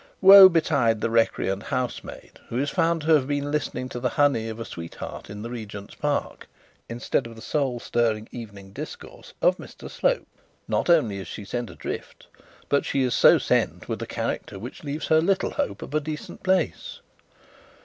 Woe 0.19 0.49
betide 0.49 0.99
the 0.99 1.11
recreant 1.11 1.61
housemaid 1.61 2.39
who 2.49 2.57
is 2.57 2.71
found 2.71 3.01
to 3.03 3.11
have 3.13 3.27
been 3.27 3.51
listening 3.51 3.87
to 3.89 3.99
the 3.99 4.09
honey 4.09 4.49
of 4.49 4.59
a 4.59 4.65
sweetheart 4.65 5.29
in 5.29 5.43
the 5.43 5.49
Regent's 5.51 5.93
Park, 5.93 6.47
instead 6.89 7.27
of 7.27 7.35
the 7.35 7.41
soul 7.43 7.79
stirring 7.79 8.27
evening 8.31 8.71
discourse 8.71 9.35
of 9.43 9.57
Mr 9.57 9.91
Slope. 9.91 10.25
Not 10.67 10.89
only 10.89 11.19
is 11.19 11.27
she 11.27 11.45
sent 11.45 11.69
adrift, 11.69 12.25
but 12.67 12.83
she 12.83 13.03
is 13.03 13.13
so 13.13 13.37
sent 13.37 13.87
with 13.87 14.01
a 14.01 14.07
character 14.07 14.57
which 14.57 14.83
leaves 14.83 15.05
her 15.09 15.21
little 15.21 15.51
hope 15.51 15.83
of 15.83 15.93
a 15.93 15.99
decent 15.99 16.41
place. 16.41 17.01